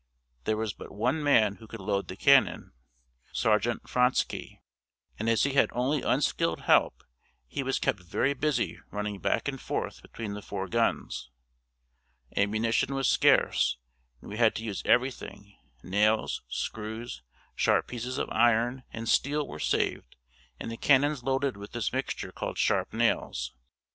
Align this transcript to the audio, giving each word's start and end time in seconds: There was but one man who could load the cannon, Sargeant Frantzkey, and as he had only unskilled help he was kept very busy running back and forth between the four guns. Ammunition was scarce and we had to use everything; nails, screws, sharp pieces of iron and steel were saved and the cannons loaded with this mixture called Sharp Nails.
There 0.45 0.57
was 0.57 0.73
but 0.73 0.91
one 0.91 1.21
man 1.21 1.57
who 1.57 1.67
could 1.67 1.79
load 1.79 2.07
the 2.07 2.15
cannon, 2.15 2.71
Sargeant 3.31 3.87
Frantzkey, 3.87 4.59
and 5.19 5.29
as 5.29 5.43
he 5.43 5.53
had 5.53 5.69
only 5.73 6.01
unskilled 6.01 6.61
help 6.61 7.03
he 7.45 7.61
was 7.61 7.77
kept 7.77 7.99
very 7.99 8.33
busy 8.33 8.79
running 8.89 9.19
back 9.19 9.47
and 9.47 9.61
forth 9.61 10.01
between 10.01 10.33
the 10.33 10.41
four 10.41 10.67
guns. 10.67 11.29
Ammunition 12.35 12.95
was 12.95 13.07
scarce 13.07 13.77
and 14.21 14.31
we 14.31 14.37
had 14.37 14.55
to 14.55 14.63
use 14.63 14.81
everything; 14.85 15.55
nails, 15.83 16.41
screws, 16.49 17.21
sharp 17.55 17.85
pieces 17.87 18.17
of 18.17 18.27
iron 18.31 18.81
and 18.89 19.07
steel 19.07 19.47
were 19.47 19.59
saved 19.59 20.15
and 20.59 20.71
the 20.71 20.77
cannons 20.77 21.21
loaded 21.21 21.55
with 21.57 21.73
this 21.73 21.93
mixture 21.93 22.31
called 22.31 22.57
Sharp 22.57 22.91
Nails. 22.91 23.53